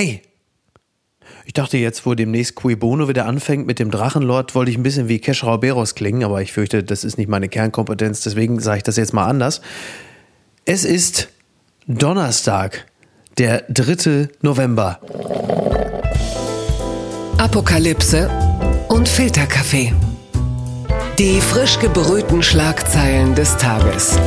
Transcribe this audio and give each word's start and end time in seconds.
Hey, 0.00 0.22
ich 1.44 1.52
dachte 1.52 1.76
jetzt, 1.76 2.06
wo 2.06 2.14
demnächst 2.14 2.54
Cui 2.54 2.74
Bono 2.74 3.06
wieder 3.08 3.26
anfängt 3.26 3.66
mit 3.66 3.78
dem 3.78 3.90
Drachenlord, 3.90 4.54
wollte 4.54 4.70
ich 4.70 4.78
ein 4.78 4.82
bisschen 4.82 5.08
wie 5.08 5.18
Kesh 5.18 5.44
Rauberos 5.44 5.94
klingen, 5.94 6.24
aber 6.24 6.40
ich 6.40 6.52
fürchte, 6.52 6.82
das 6.82 7.04
ist 7.04 7.18
nicht 7.18 7.28
meine 7.28 7.50
Kernkompetenz, 7.50 8.22
deswegen 8.22 8.60
sage 8.60 8.78
ich 8.78 8.82
das 8.82 8.96
jetzt 8.96 9.12
mal 9.12 9.26
anders. 9.26 9.60
Es 10.64 10.86
ist 10.86 11.28
Donnerstag, 11.86 12.86
der 13.36 13.64
3. 13.68 14.30
November. 14.40 15.00
Apokalypse 17.36 18.30
und 18.88 19.06
Filterkaffee. 19.06 19.92
Die 21.18 21.42
frisch 21.42 21.78
gebrühten 21.78 22.42
Schlagzeilen 22.42 23.34
des 23.34 23.54
Tages. 23.58 24.18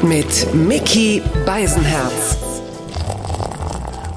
Mit 0.00 0.54
Mickey 0.54 1.20
Beisenherz. 1.44 2.49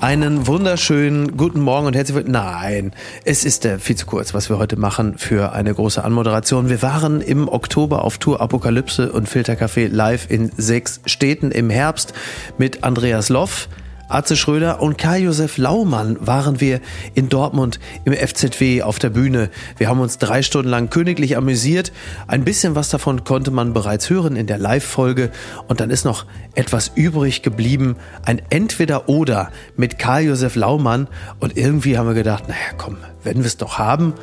Einen 0.04 0.48
wunderschönen 0.48 1.38
guten 1.38 1.62
Morgen 1.62 1.88
und 1.88 1.96
herzlich 1.96 2.14
willkommen. 2.18 2.34
Nein, 2.34 2.92
es 3.24 3.46
ist 3.46 3.64
äh, 3.64 3.80
viel 3.80 3.96
zu 3.96 4.06
kurz, 4.06 4.34
was 4.34 4.50
wir 4.50 4.58
heute 4.58 4.76
machen 4.76 5.18
für 5.18 5.54
eine 5.54 5.74
große 5.74 6.04
Anmoderation. 6.04 6.68
Wir 6.68 6.82
waren 6.82 7.22
im 7.22 7.48
Oktober 7.48 8.04
auf 8.04 8.18
Tour 8.18 8.42
Apokalypse 8.42 9.14
und 9.14 9.30
Filtercafé 9.30 9.88
live 9.88 10.30
in 10.30 10.52
sechs 10.58 11.00
Städten 11.06 11.52
im 11.52 11.70
Herbst 11.70 12.14
mit 12.58 12.84
Andreas 12.84 13.30
Loff. 13.30 13.70
Atze 14.14 14.36
Schröder 14.36 14.80
und 14.80 15.00
Karl-Josef 15.00 15.58
Laumann 15.58 16.18
waren 16.20 16.62
wir 16.62 16.82
in 17.16 17.30
Dortmund 17.30 17.80
im 18.06 18.14
FZW 18.14 18.84
auf 18.84 19.00
der 19.00 19.10
Bühne. 19.10 19.50
Wir 19.78 19.90
haben 19.90 20.00
uns 20.02 20.20
drei 20.20 20.44
Stunden 20.44 20.70
lang 20.70 20.92
königlich 20.92 21.36
amüsiert. 21.36 21.92
Ein 22.28 22.44
bisschen 22.44 22.76
was 22.76 22.90
davon 22.90 23.24
konnte 23.24 23.50
man 23.50 23.74
bereits 23.74 24.12
hören 24.12 24.36
in 24.36 24.46
der 24.46 24.60
Live-Folge. 24.60 25.32
Und 25.68 25.80
dann 25.80 25.90
ist 25.90 26.06
noch 26.06 26.28
etwas 26.54 26.92
übrig 26.94 27.42
geblieben. 27.42 27.96
Ein 28.24 28.40
Entweder-Oder 28.52 29.50
mit 29.78 29.98
Karl-Josef 29.98 30.56
Laumann. 30.56 31.08
Und 31.40 31.58
irgendwie 31.58 31.98
haben 31.98 32.08
wir 32.08 32.14
gedacht, 32.14 32.48
naja, 32.48 32.60
komm, 32.78 32.98
wenn 33.24 33.38
wir 33.38 33.46
es 33.46 33.58
doch 33.58 33.80
haben, 33.80 34.14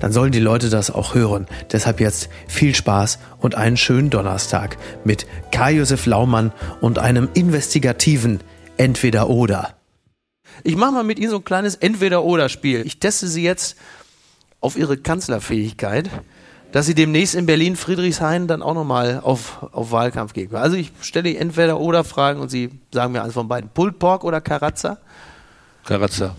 dann 0.00 0.10
sollen 0.10 0.32
die 0.32 0.40
Leute 0.40 0.68
das 0.68 0.90
auch 0.90 1.14
hören. 1.14 1.46
Deshalb 1.72 2.00
jetzt 2.00 2.28
viel 2.48 2.74
Spaß 2.74 3.20
und 3.38 3.54
einen 3.54 3.76
schönen 3.76 4.10
Donnerstag 4.10 4.78
mit 5.04 5.26
Karl-Josef 5.52 6.06
Laumann 6.06 6.52
und 6.80 6.98
einem 6.98 7.28
investigativen 7.34 8.40
entweder 8.78 9.28
oder. 9.28 9.74
Ich 10.64 10.76
mache 10.76 10.92
mal 10.92 11.04
mit 11.04 11.18
Ihnen 11.18 11.30
so 11.30 11.36
ein 11.36 11.44
kleines 11.44 11.76
Entweder-Oder-Spiel. 11.76 12.84
Ich 12.86 12.98
teste 12.98 13.28
Sie 13.28 13.42
jetzt 13.42 13.76
auf 14.60 14.76
Ihre 14.76 14.96
Kanzlerfähigkeit, 14.96 16.10
dass 16.72 16.86
Sie 16.86 16.94
demnächst 16.94 17.34
in 17.34 17.46
Berlin 17.46 17.76
Friedrichshain 17.76 18.46
dann 18.46 18.62
auch 18.62 18.74
nochmal 18.74 19.20
auf, 19.22 19.62
auf 19.72 19.92
Wahlkampf 19.92 20.32
gehen. 20.32 20.54
Also 20.54 20.76
ich 20.76 20.92
stelle 21.00 21.36
Entweder-Oder-Fragen 21.36 22.40
und 22.40 22.50
Sie 22.50 22.70
sagen 22.92 23.12
mir 23.12 23.22
eins 23.22 23.34
von 23.34 23.48
beiden. 23.48 23.70
Pulled 23.70 23.98
Pork 23.98 24.24
oder 24.24 24.40
Karazza? 24.40 24.98
Karazza. 25.84 26.34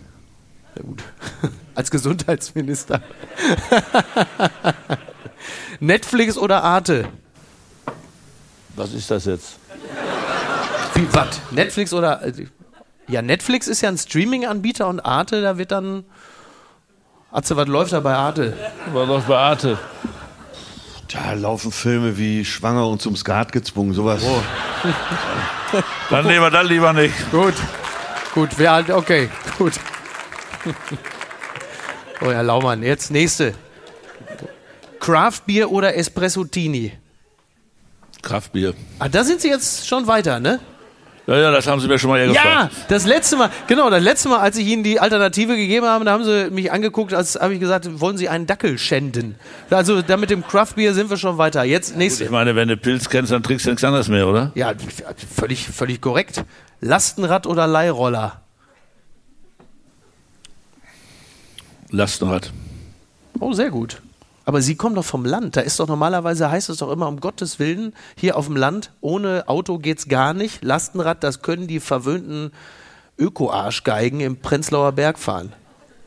Sehr 0.76 0.84
gut. 0.84 1.04
Als 1.76 1.90
Gesundheitsminister. 1.90 3.02
Netflix 5.80 6.38
oder 6.38 6.64
Arte? 6.64 7.08
Was 8.76 8.94
ist 8.94 9.10
das 9.10 9.26
jetzt? 9.26 9.58
Wie, 10.94 11.08
was? 11.14 11.40
Netflix 11.52 11.94
oder. 11.94 12.24
äh, 12.26 12.34
Ja, 13.08 13.22
Netflix 13.22 13.68
ist 13.68 13.82
ja 13.82 13.90
ein 13.90 13.98
Streaming-Anbieter 13.98 14.88
und 14.88 15.00
Arte, 15.00 15.42
da 15.42 15.58
wird 15.58 15.72
dann. 15.72 16.04
Atze, 17.32 17.56
was 17.56 17.68
läuft 17.68 17.94
da 17.94 18.00
bei 18.00 18.16
Arte? 18.16 18.58
War 18.94 19.06
doch 19.06 19.24
bei 19.24 19.38
Arte. 19.38 19.78
Da 21.12 21.34
laufen 21.34 21.72
Filme 21.72 22.18
wie 22.18 22.44
Schwanger 22.46 22.88
und 22.88 23.02
zum 23.02 23.16
Skat 23.16 23.52
gezwungen, 23.52 23.94
sowas. 23.94 24.22
Dann 26.10 26.28
lieber, 26.28 26.50
dann 26.50 26.66
lieber 26.66 26.94
nicht. 26.94 27.14
Gut. 27.32 27.54
Gut, 28.34 28.50
wer 28.58 28.72
halt. 28.72 28.90
Okay, 28.90 29.30
gut. 29.60 29.74
Oh, 32.22 32.32
Herr 32.32 32.44
Laumann, 32.44 32.82
jetzt 32.84 33.12
nächste. 33.12 33.54
Craft 35.00 35.42
Beer 35.46 35.72
oder 35.72 35.96
Espresso-Tini? 35.96 36.94
Kraftbier. 38.22 38.74
Ah, 39.00 39.08
da 39.10 39.24
sind 39.24 39.42
Sie 39.42 39.48
jetzt 39.50 39.88
schon 39.88 40.08
weiter, 40.08 40.40
ne? 40.40 40.60
Ja, 41.30 41.38
ja, 41.38 41.52
das 41.52 41.68
haben 41.68 41.80
Sie 41.80 41.88
mir 41.88 42.00
schon 42.00 42.10
mal 42.10 42.18
eher 42.18 42.26
Ja, 42.32 42.42
gefragt. 42.64 42.76
das 42.88 43.06
letzte 43.06 43.38
Mal, 43.38 43.52
genau, 43.68 43.92
das 43.92 44.02
letzte 44.02 44.30
Mal, 44.30 44.40
als 44.40 44.58
ich 44.58 44.66
Ihnen 44.66 44.82
die 44.82 45.00
Alternative 45.00 45.56
gegeben 45.56 45.86
habe, 45.86 46.04
da 46.04 46.12
haben 46.12 46.24
Sie 46.24 46.50
mich 46.50 46.72
angeguckt, 46.72 47.14
als 47.14 47.36
habe 47.40 47.54
ich 47.54 47.60
gesagt, 47.60 48.00
wollen 48.02 48.18
Sie 48.18 48.30
einen 48.30 48.48
Dackel 48.48 48.80
schänden? 48.80 49.36
Also 49.70 50.02
da 50.02 50.18
mit 50.18 50.32
dem 50.32 50.44
Craft 50.46 50.74
Beer 50.76 50.96
sind 50.96 51.12
wir 51.12 51.18
schon 51.18 51.38
weiter. 51.38 51.64
Jetzt 51.64 51.92
Ich 51.92 51.98
nächste. 51.98 52.30
meine, 52.32 52.56
wenn 52.56 52.68
du 52.68 52.78
Pilz 52.78 53.10
kennst, 53.10 53.32
dann 53.32 53.44
trinkst 53.44 53.68
du 53.68 53.70
nichts 53.70 53.84
anderes 53.84 54.08
mehr, 54.08 54.28
oder? 54.28 54.52
Ja, 54.56 54.74
völlig, 55.36 55.68
völlig 55.68 56.02
korrekt. 56.02 56.44
Lastenrad 56.82 57.46
oder 57.46 57.68
Leihroller? 57.68 58.42
Lastenrad. 61.92 62.52
Oh, 63.40 63.54
sehr 63.54 63.70
gut. 63.70 64.02
Aber 64.50 64.64
Sie 64.64 64.74
kommen 64.74 64.96
doch 64.96 65.06
vom 65.06 65.26
Land. 65.26 65.58
Da 65.58 65.62
ist 65.62 65.80
doch 65.80 65.88
normalerweise, 65.88 66.50
heißt 66.50 66.72
es 66.72 66.78
doch 66.78 66.92
immer, 66.92 67.08
um 67.08 67.20
Gottes 67.20 67.60
Willen, 67.60 67.94
hier 68.18 68.36
auf 68.36 68.48
dem 68.48 68.56
Land, 68.56 68.92
ohne 69.00 69.48
Auto 69.48 69.78
geht's 69.78 70.08
gar 70.08 70.34
nicht. 70.34 70.64
Lastenrad, 70.64 71.24
das 71.24 71.44
können 71.44 71.68
die 71.68 71.80
verwöhnten 71.80 72.50
Öko-Arschgeigen 73.20 74.22
im 74.22 74.38
Prenzlauer 74.38 74.94
Berg 74.94 75.20
fahren. 75.20 75.54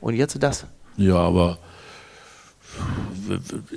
Und 0.01 0.17
jetzt 0.17 0.43
das. 0.43 0.67
Ja, 0.97 1.19
aber 1.19 1.59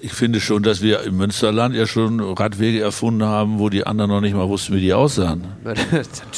ich 0.01 0.13
finde 0.13 0.41
schon, 0.41 0.63
dass 0.63 0.81
wir 0.81 1.01
im 1.01 1.17
Münsterland 1.17 1.75
ja 1.75 1.85
schon 1.85 2.19
Radwege 2.19 2.81
erfunden 2.81 3.23
haben, 3.23 3.59
wo 3.59 3.69
die 3.69 3.85
anderen 3.85 4.09
noch 4.09 4.21
nicht 4.21 4.33
mal 4.35 4.49
wussten, 4.49 4.73
wie 4.73 4.81
die 4.81 4.95
aussahen. 4.95 5.43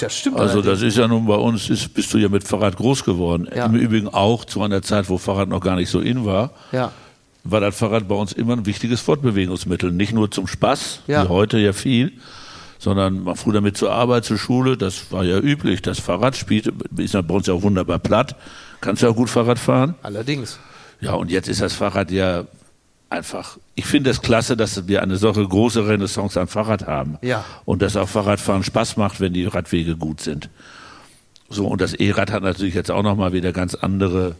Das 0.01 0.13
stimmt. 0.13 0.37
Also 0.37 0.61
das 0.61 0.81
ist 0.81 0.97
ja 0.97 1.07
nun 1.07 1.27
bei 1.27 1.35
uns, 1.35 1.69
ist, 1.69 1.93
bist 1.93 2.13
du 2.13 2.17
ja 2.17 2.27
mit 2.27 2.43
Fahrrad 2.43 2.75
groß 2.75 3.05
geworden. 3.05 3.47
Ja. 3.55 3.67
Im 3.67 3.75
Übrigen 3.75 4.09
auch 4.09 4.43
zu 4.43 4.61
einer 4.63 4.81
Zeit, 4.81 5.07
wo 5.07 5.17
Fahrrad 5.17 5.47
noch 5.47 5.61
gar 5.61 5.77
nicht 5.77 5.89
so 5.89 6.01
in 6.01 6.25
war. 6.25 6.51
Ja. 6.73 6.91
War 7.51 7.59
das 7.61 7.77
Fahrrad 7.77 8.07
bei 8.07 8.15
uns 8.15 8.33
immer 8.33 8.53
ein 8.53 8.65
wichtiges 8.65 9.01
Fortbewegungsmittel. 9.01 9.91
Nicht 9.91 10.13
nur 10.13 10.29
zum 10.31 10.47
Spaß, 10.47 11.01
Ja. 11.07 11.23
wie 11.25 11.29
heute 11.29 11.57
ja 11.59 11.73
viel, 11.73 12.13
sondern 12.79 13.23
man 13.23 13.35
fuhr 13.35 13.53
damit 13.53 13.77
zur 13.77 13.91
Arbeit, 13.91 14.25
zur 14.25 14.37
Schule. 14.37 14.77
Das 14.77 15.11
war 15.11 15.23
ja 15.23 15.39
üblich. 15.39 15.81
Das 15.81 15.99
Fahrrad 15.99 16.35
spielte, 16.37 16.73
ist 16.97 17.13
ja 17.13 17.21
bei 17.21 17.33
uns 17.33 17.47
ja 17.47 17.53
auch 17.53 17.61
wunderbar 17.63 17.99
platt. 17.99 18.35
Kannst 18.81 19.01
ja 19.01 19.09
auch 19.09 19.15
gut 19.15 19.29
Fahrrad 19.29 19.59
fahren. 19.59 19.95
Allerdings. 20.03 20.59
Ja, 21.01 21.13
und 21.13 21.31
jetzt 21.31 21.47
ist 21.47 21.61
das 21.61 21.73
Fahrrad 21.73 22.11
ja 22.11 22.45
einfach. 23.09 23.57
Ich 23.75 23.85
finde 23.85 24.09
es 24.09 24.21
klasse, 24.21 24.57
dass 24.57 24.87
wir 24.87 25.01
eine 25.01 25.17
solche 25.17 25.47
große 25.47 25.87
Renaissance 25.87 26.39
am 26.39 26.47
Fahrrad 26.47 26.85
haben. 26.87 27.17
Ja. 27.21 27.45
Und 27.65 27.81
dass 27.81 27.95
auch 27.95 28.09
Fahrradfahren 28.09 28.63
Spaß 28.63 28.97
macht, 28.97 29.19
wenn 29.19 29.33
die 29.33 29.45
Radwege 29.45 29.95
gut 29.95 30.21
sind. 30.21 30.49
So, 31.49 31.65
und 31.67 31.79
das 31.79 31.93
E-Rad 31.93 32.31
hat 32.31 32.43
natürlich 32.43 32.73
jetzt 32.75 32.91
auch 32.91 33.03
nochmal 33.03 33.31
wieder 33.31 33.53
ganz 33.53 33.73
andere 33.75 34.35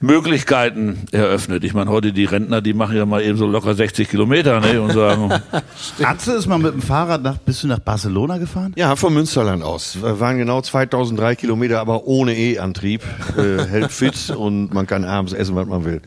Möglichkeiten 0.00 1.04
eröffnet. 1.12 1.62
Ich 1.62 1.74
meine, 1.74 1.90
heute 1.90 2.12
die 2.12 2.24
Rentner, 2.24 2.62
die 2.62 2.72
machen 2.72 2.96
ja 2.96 3.04
mal 3.04 3.22
eben 3.22 3.36
so 3.36 3.46
locker 3.46 3.74
60 3.74 4.08
Kilometer, 4.08 4.60
ne, 4.60 4.80
und 4.80 4.92
sagen, 4.92 5.30
Atze 6.02 6.32
ist 6.32 6.46
mal 6.46 6.58
mit 6.58 6.72
dem 6.72 6.80
Fahrrad 6.80 7.22
nach, 7.22 7.36
bist 7.36 7.62
du 7.62 7.66
nach 7.66 7.80
Barcelona 7.80 8.38
gefahren? 8.38 8.72
Ja, 8.76 8.96
vom 8.96 9.12
Münsterland 9.12 9.62
aus. 9.62 10.02
Wir 10.02 10.18
waren 10.18 10.38
genau 10.38 10.62
2003 10.62 11.36
Kilometer, 11.36 11.80
aber 11.80 12.06
ohne 12.06 12.34
E-Antrieb. 12.34 13.02
Äh, 13.36 13.64
hält 13.66 13.92
fit 13.92 14.30
und 14.36 14.72
man 14.72 14.86
kann 14.86 15.04
abends 15.04 15.34
essen, 15.34 15.54
was 15.54 15.66
man 15.66 15.84
will. 15.84 16.00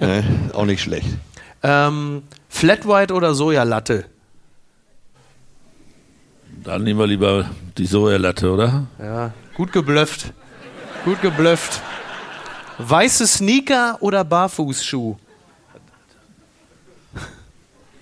Ne? 0.00 0.24
Auch 0.54 0.64
nicht 0.64 0.82
schlecht. 0.82 1.08
Ähm, 1.62 2.22
Flat 2.48 2.88
White 2.88 3.12
oder 3.12 3.34
Sojalatte? 3.34 4.06
dann 6.66 6.82
nehmen 6.82 6.98
wir 6.98 7.06
lieber 7.06 7.48
die 7.78 7.86
Sojalatte, 7.86 8.50
oder? 8.50 8.86
Ja, 8.98 9.32
gut 9.54 9.72
geblufft. 9.72 10.32
Gut 11.04 11.22
geblufft. 11.22 11.80
Weiße 12.78 13.26
Sneaker 13.26 13.96
oder 14.00 14.22
Barfußschuh? 14.22 15.16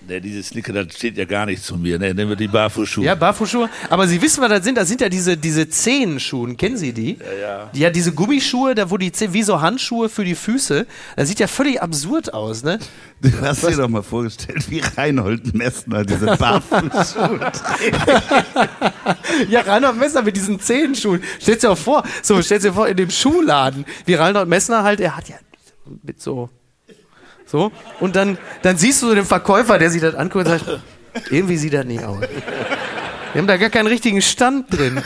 Ne, 0.07 0.21
diese 0.21 0.43
Sneaker, 0.43 0.71
das 0.71 0.95
steht 0.95 1.17
ja 1.17 1.25
gar 1.25 1.47
nicht 1.47 1.63
zu 1.63 1.77
mir. 1.77 1.97
Ne, 1.97 2.13
nehmen 2.13 2.29
wir 2.29 2.35
die 2.35 2.47
Barfußschuhe. 2.47 3.03
Ja, 3.03 3.15
Barfußschuhe. 3.15 3.69
Aber 3.89 4.07
Sie 4.07 4.21
wissen, 4.21 4.41
was 4.41 4.49
das 4.49 4.63
sind? 4.63 4.77
Das 4.77 4.87
sind 4.87 5.01
ja 5.01 5.09
diese, 5.09 5.35
diese 5.35 5.67
Zehenschuhe. 5.67 6.53
Kennen 6.55 6.77
Sie 6.77 6.93
die? 6.93 7.17
Ja, 7.17 7.33
ja. 7.41 7.69
Ja, 7.73 7.89
diese 7.89 8.11
Gummischuhe, 8.13 8.75
da 8.75 8.91
wo 8.91 8.97
die 8.97 9.11
Zehen, 9.11 9.33
wie 9.33 9.41
so 9.41 9.61
Handschuhe 9.61 10.09
für 10.09 10.23
die 10.23 10.35
Füße. 10.35 10.85
Das 11.15 11.27
sieht 11.27 11.39
ja 11.39 11.47
völlig 11.47 11.81
absurd 11.81 12.33
aus, 12.33 12.63
ne? 12.63 12.77
Du 13.21 13.31
hast 13.41 13.63
dir 13.63 13.75
doch 13.75 13.87
mal 13.89 14.03
vorgestellt, 14.03 14.69
wie 14.69 14.79
Reinhold 14.79 15.55
Messner 15.55 16.03
diese 16.03 16.25
Barfußschuhe 16.37 17.51
Ja, 19.49 19.61
Reinhold 19.61 19.97
Messner 19.97 20.21
mit 20.21 20.35
diesen 20.35 20.59
Zehenschuhen. 20.59 21.23
Stellt 21.39 21.63
dir 21.63 21.71
auch 21.71 21.77
vor, 21.77 22.03
so, 22.21 22.41
stellt 22.43 22.63
dir 22.63 22.73
vor, 22.73 22.87
in 22.87 22.97
dem 22.97 23.09
Schuhladen, 23.09 23.85
wie 24.05 24.13
Reinhold 24.13 24.47
Messner 24.47 24.83
halt, 24.83 24.99
er 24.99 25.17
hat 25.17 25.29
ja 25.29 25.35
mit 26.03 26.21
so, 26.21 26.49
so, 27.55 27.71
und 28.01 28.15
dann, 28.15 28.37
dann 28.63 28.77
siehst 28.77 29.01
du 29.01 29.07
so 29.07 29.15
den 29.15 29.25
Verkäufer, 29.25 29.77
der 29.77 29.89
sich 29.89 30.01
das 30.01 30.13
anguckt 30.13 30.45
und 30.45 30.59
sagt, 30.59 30.79
irgendwie 31.31 31.55
sieht 31.55 31.73
das 31.73 31.85
nicht 31.85 32.03
aus. 32.03 32.19
Wir 33.31 33.39
haben 33.41 33.47
da 33.47 33.55
gar 33.55 33.69
keinen 33.69 33.87
richtigen 33.87 34.21
Stand 34.21 34.77
drin. 34.77 35.01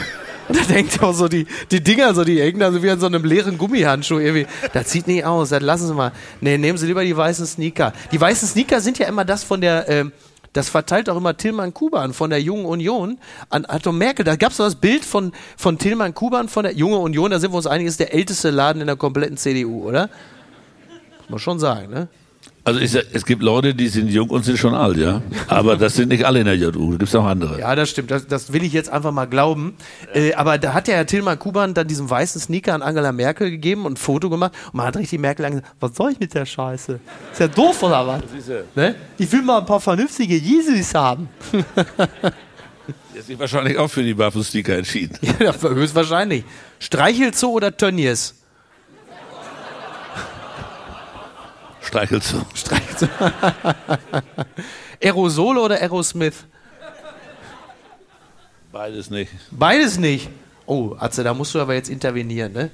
Und 0.48 0.60
da 0.60 0.64
denkt 0.64 1.02
auch 1.04 1.14
so, 1.14 1.28
die, 1.28 1.46
die 1.70 1.84
Dinger, 1.84 2.16
so, 2.16 2.24
die 2.24 2.42
hängen 2.42 2.60
da 2.60 2.72
so 2.72 2.82
wie 2.82 2.90
an 2.90 3.00
so 3.00 3.06
einem 3.06 3.24
leeren 3.24 3.60
Gummihandschuh 3.60 4.18
irgendwie. 4.18 4.48
Das 4.74 4.90
sieht 4.90 5.06
nicht 5.06 5.24
aus, 5.24 5.50
das 5.50 5.62
lassen 5.62 5.88
Sie 5.88 5.94
mal. 5.94 6.12
Nee, 6.42 6.58
nehmen 6.58 6.80
Sie 6.80 6.88
lieber 6.88 7.04
die 7.04 7.16
weißen 7.16 7.46
Sneaker. 7.46 7.94
Die 8.12 8.20
weißen 8.20 8.48
Sneaker 8.48 8.82
sind 8.82 8.98
ja 8.98 9.08
immer 9.08 9.26
das 9.26 9.44
von 9.44 9.62
der, 9.62 9.88
ähm, 9.88 10.12
Das 10.54 10.68
verteilt 10.70 11.08
doch 11.08 11.18
immer 11.18 11.38
Tillmann 11.38 11.72
Kuban 11.76 12.14
von 12.14 12.32
der 12.32 12.42
Jungen 12.42 12.66
Union 12.66 13.20
an 13.52 13.66
Anton 13.66 13.96
Merkel. 13.96 14.26
Da 14.26 14.36
gab 14.36 14.52
es 14.52 14.58
das 14.58 14.74
Bild 14.74 15.06
von, 15.06 15.34
von 15.56 15.78
Tillmann 15.78 16.16
Kuban 16.16 16.50
von 16.50 16.64
der 16.64 16.74
Junge 16.74 16.98
Union. 16.98 17.30
Da 17.30 17.40
sind 17.40 17.52
wir 17.52 17.58
uns 17.58 17.68
einig, 17.68 17.86
ist 17.86 18.00
der 18.00 18.14
älteste 18.16 18.50
Laden 18.50 18.82
in 18.82 18.88
der 18.88 18.96
kompletten 18.96 19.38
CDU, 19.38 19.88
oder? 19.88 20.10
Muss 21.20 21.30
man 21.30 21.40
schon 21.40 21.60
sagen, 21.60 21.92
ne? 21.92 22.08
Also 22.70 22.82
ich, 22.82 22.94
es 23.14 23.26
gibt 23.26 23.42
Leute, 23.42 23.74
die 23.74 23.88
sind 23.88 24.10
jung 24.10 24.30
und 24.30 24.46
sind 24.46 24.60
schon 24.60 24.76
alt, 24.76 24.98
ja. 24.98 25.24
Aber 25.48 25.76
das 25.76 25.96
sind 25.96 26.10
nicht 26.10 26.24
alle 26.24 26.42
in 26.42 26.46
der 26.46 26.56
JU, 26.56 26.92
da 26.92 26.98
gibt 26.98 27.10
es 27.10 27.16
auch 27.16 27.26
andere. 27.26 27.60
Ja, 27.60 27.76
das 27.76 27.90
stimmt. 27.90 28.12
Das, 28.12 28.28
das 28.28 28.54
will 28.54 28.64
ich 28.64 28.74
jetzt 28.74 28.92
einfach 28.92 29.12
mal 29.12 29.26
glauben. 29.26 29.74
Äh, 30.14 30.34
aber 30.36 30.60
da 30.60 30.76
hat 30.76 30.88
ja 30.88 30.94
Herr 30.94 31.08
Tillmann 31.08 31.40
Kuban 31.40 31.74
dann 31.74 31.88
diesen 31.88 32.08
weißen 32.08 32.40
Sneaker 32.40 32.76
an 32.76 32.84
Angela 32.84 33.12
Merkel 33.12 33.50
gegeben 33.50 33.88
und 33.88 33.94
ein 33.94 33.98
Foto 33.98 34.30
gemacht. 34.30 34.54
Und 34.68 34.76
man 34.76 34.86
hat 34.86 34.98
richtig 34.98 35.20
Merkel 35.20 35.46
angesagt, 35.46 35.74
was 35.80 35.96
soll 35.96 36.12
ich 36.12 36.20
mit 36.20 36.36
der 36.36 36.46
Scheiße? 36.46 37.00
Ist 37.32 37.40
ja 37.40 37.48
doof 37.48 37.82
oder 37.82 38.06
was? 38.06 38.22
Ne? 38.76 38.94
Ich 39.18 39.32
will 39.32 39.42
mal 39.42 39.58
ein 39.58 39.66
paar 39.66 39.82
vernünftige 39.82 40.36
Yeezys 40.36 40.94
haben. 40.94 41.28
Der 43.14 43.22
ist 43.22 43.28
sich 43.28 43.40
wahrscheinlich 43.40 43.78
auch 43.80 43.90
für 43.90 44.04
die 44.04 44.14
Barfußsticker 44.14 44.78
entschieden. 44.78 45.18
ja, 45.40 45.54
höchstwahrscheinlich. 45.62 46.44
Streichelzoo 46.80 47.50
oder 47.50 47.76
Tönnies? 47.76 48.36
Streichelzoo. 51.90 52.42
Streichelzoo. 52.54 53.08
Aerosole 55.04 55.60
oder 55.60 55.82
Aerosmith? 55.82 56.46
Beides 58.72 59.10
nicht. 59.10 59.32
Beides 59.50 59.98
nicht. 59.98 60.30
Oh, 60.68 60.96
Atze, 61.00 61.24
da 61.24 61.34
musst 61.34 61.56
du 61.56 61.60
aber 61.60 61.74
jetzt 61.74 61.90
intervenieren, 61.90 62.54
ne? 62.54 62.70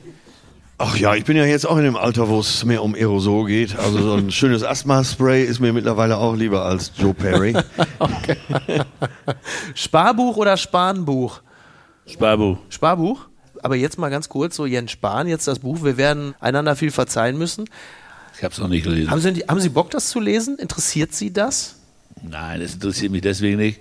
Ach 0.78 0.98
ja, 0.98 1.16
ich 1.16 1.24
bin 1.24 1.38
ja 1.38 1.46
jetzt 1.46 1.66
auch 1.66 1.78
in 1.78 1.86
dem 1.86 1.96
Alter, 1.96 2.28
wo 2.28 2.42
es 2.42 2.66
mehr 2.66 2.84
um 2.84 2.94
Aerosol 2.94 3.48
geht. 3.48 3.80
Also 3.80 4.00
so 4.00 4.14
ein 4.16 4.32
schönes 4.34 4.64
Asthma-Spray 4.64 5.46
ist 5.46 5.62
mir 5.62 5.72
mittlerweile 5.72 6.18
auch 6.18 6.36
lieber 6.36 6.66
als 6.66 6.92
Joe 6.98 7.14
Perry. 7.14 7.56
Sparbuch 9.76 10.36
oder 10.36 10.58
Spanbuch? 10.58 11.40
Sparbuch. 12.06 12.58
Sparbuch? 12.68 13.30
Aber 13.64 13.78
jetzt 13.78 13.98
mal 13.98 14.10
ganz 14.10 14.28
kurz, 14.28 14.58
so 14.58 14.66
Jens 14.66 14.92
Spahn, 14.92 15.30
jetzt 15.30 15.48
das 15.48 15.60
Buch, 15.60 15.84
wir 15.84 15.96
werden 15.96 16.36
einander 16.42 16.76
viel 16.76 16.92
verzeihen 16.92 17.38
müssen. 17.38 17.64
Ich 18.38 18.44
habe 18.44 18.54
es 18.54 18.60
noch 18.60 18.68
nicht 18.68 18.84
gelesen. 18.84 19.12
Haben 19.12 19.22
Sie, 19.22 19.34
haben 19.48 19.60
Sie 19.60 19.70
Bock, 19.70 19.92
das 19.92 20.10
zu 20.10 20.20
lesen? 20.20 20.58
Interessiert 20.58 21.14
Sie 21.14 21.32
das? 21.32 21.76
Nein, 22.22 22.62
es 22.62 22.74
interessiert 22.74 23.12
mich 23.12 23.22
deswegen 23.22 23.58
nicht, 23.58 23.80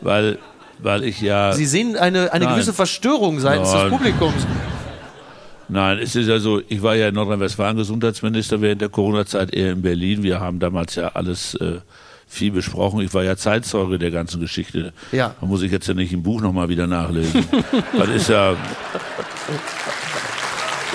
weil, 0.00 0.38
weil 0.78 1.04
ich 1.04 1.20
ja. 1.20 1.52
Sie 1.52 1.66
sehen 1.66 1.96
eine, 1.96 2.32
eine 2.32 2.44
Nein. 2.44 2.54
gewisse 2.54 2.72
Verstörung 2.72 3.40
seitens 3.40 3.70
des 3.70 3.82
Nein. 3.82 3.90
Publikums. 3.90 4.46
Nein, 5.68 5.98
es 5.98 6.14
ist 6.14 6.28
ja 6.28 6.38
so, 6.38 6.60
ich 6.68 6.82
war 6.82 6.94
ja 6.94 7.08
in 7.08 7.14
Nordrhein-Westfalen 7.14 7.76
Gesundheitsminister 7.76 8.60
während 8.60 8.82
der 8.82 8.90
Corona-Zeit 8.90 9.52
eher 9.54 9.72
in 9.72 9.82
Berlin. 9.82 10.22
Wir 10.22 10.40
haben 10.40 10.58
damals 10.60 10.94
ja 10.94 11.08
alles 11.08 11.54
äh, 11.54 11.78
viel 12.26 12.52
besprochen. 12.52 13.00
Ich 13.00 13.14
war 13.14 13.24
ja 13.24 13.36
Zeitzeuge 13.36 13.98
der 13.98 14.10
ganzen 14.10 14.40
Geschichte. 14.40 14.92
Ja. 15.10 15.34
Da 15.40 15.46
muss 15.46 15.62
ich 15.62 15.72
jetzt 15.72 15.88
ja 15.88 15.94
nicht 15.94 16.12
im 16.12 16.22
Buch 16.22 16.40
nochmal 16.40 16.68
wieder 16.68 16.86
nachlesen. 16.86 17.44
das 17.98 18.08
ist 18.08 18.28
ja, 18.28 18.56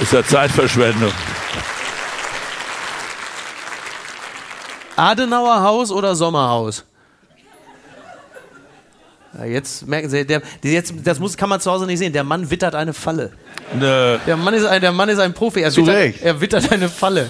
ist 0.01 0.13
ja 0.13 0.23
Zeitverschwendung. 0.23 1.11
Adenauer 4.99 5.61
Haus 5.61 5.91
oder 5.91 6.13
Sommerhaus? 6.13 6.83
Ja, 9.37 9.45
jetzt 9.45 9.87
merken 9.87 10.09
Sie, 10.09 10.25
der, 10.25 10.41
jetzt, 10.63 10.93
das 11.03 11.19
muss, 11.19 11.37
kann 11.37 11.47
man 11.49 11.61
zu 11.61 11.71
Hause 11.71 11.85
nicht 11.85 11.99
sehen. 11.99 12.11
Der 12.11 12.23
Mann 12.23 12.49
wittert 12.49 12.75
eine 12.75 12.93
Falle. 12.93 13.31
Nö. 13.79 14.17
Der 14.25 14.35
Mann 14.35 14.53
ist 14.53 14.65
ein, 14.65 14.81
der 14.81 14.91
Mann 14.91 15.07
ist 15.07 15.19
ein 15.19 15.33
Profi. 15.33 15.61
Er 15.61 15.71
Zu 15.71 15.83
wittert, 15.83 15.95
Recht. 15.95 16.21
er 16.21 16.41
wittert 16.41 16.71
eine 16.71 16.89
Falle. 16.89 17.29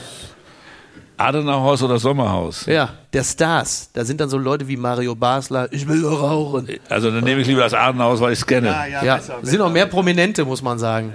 Adenauerhaus 1.17 1.83
oder 1.83 1.99
Sommerhaus? 1.99 2.65
Ja, 2.65 2.93
der 3.11 3.23
Stars. 3.25 3.89
Da 3.93 4.05
sind 4.05 4.21
dann 4.21 4.29
so 4.29 4.37
Leute 4.37 4.67
wie 4.67 4.77
Mario 4.77 5.13
Basler. 5.13 5.67
Ich 5.71 5.85
will 5.87 5.97
nur 5.97 6.17
rauchen. 6.17 6.69
Also 6.87 7.11
dann 7.11 7.23
nehme 7.23 7.41
ich 7.41 7.47
lieber 7.47 7.61
das 7.61 7.73
Adenauerhaus, 7.73 8.21
weil 8.21 8.31
ich 8.31 8.39
es 8.39 8.47
kenne. 8.47 8.73
Ja, 9.03 9.19
sind 9.43 9.61
auch 9.61 9.71
mehr 9.71 9.85
Prominente, 9.85 10.45
muss 10.45 10.61
man 10.61 10.79
sagen. 10.79 11.13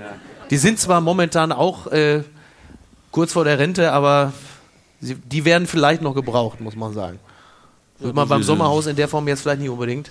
Die 0.51 0.59
sind 0.59 0.79
zwar 0.79 1.01
momentan 1.01 1.51
auch 1.51 1.87
äh, 1.87 2.23
kurz 3.11 3.33
vor 3.33 3.45
der 3.45 3.59
Rente, 3.59 3.91
aber 3.93 4.35
sie, 5.05 5.15
die 5.15 5.45
werden 5.45 5.67
vielleicht 5.67 6.03
noch 6.03 6.15
gebraucht, 6.15 6.61
muss 6.61 6.77
man 6.77 6.93
sagen. 6.93 7.19
Wird 7.99 8.15
man 8.15 8.29
beim 8.29 8.43
Sommerhaus 8.43 8.87
in 8.87 8.97
der 8.97 9.09
Form 9.09 9.29
jetzt 9.29 9.43
vielleicht 9.43 9.61
nicht 9.61 9.71
unbedingt. 9.71 10.11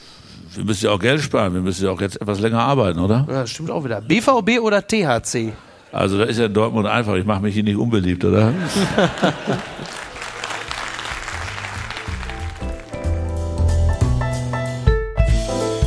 Wir 0.56 0.64
müssen 0.64 0.86
ja 0.86 0.92
auch 0.92 1.00
Geld 1.00 1.22
sparen. 1.22 1.54
Wir 1.54 1.62
müssen 1.62 1.86
ja 1.86 1.92
auch 1.92 2.00
jetzt 2.02 2.22
etwas 2.22 2.40
länger 2.40 2.60
arbeiten, 2.60 3.00
oder? 3.00 3.26
Ja, 3.28 3.42
das 3.42 3.50
stimmt 3.50 3.72
auch 3.72 3.84
wieder. 3.84 4.02
BVB 4.02 4.60
oder 4.62 4.86
THC? 4.86 5.54
Also 5.92 6.18
da 6.18 6.24
ist 6.26 6.40
ja 6.40 6.46
in 6.46 6.54
Dortmund 6.54 6.88
einfach. 6.88 7.16
Ich 7.16 7.26
mache 7.26 7.42
mich 7.42 7.54
hier 7.54 7.64
nicht 7.64 7.78
unbeliebt, 7.78 8.24
oder? 8.24 8.54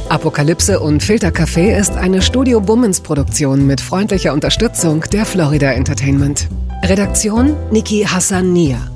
Apokalypse 0.09 0.79
und 0.79 1.03
Filtercafé 1.03 1.77
ist 1.77 1.97
eine 1.97 2.23
Studio 2.23 2.61
Bummens 2.61 3.01
Produktion 3.01 3.67
mit 3.67 3.81
freundlicher 3.81 4.33
Unterstützung 4.33 5.05
der 5.13 5.27
Florida 5.27 5.73
Entertainment. 5.73 6.49
Redaktion 6.85 7.57
Niki 7.73 8.05
Hassania. 8.05 8.96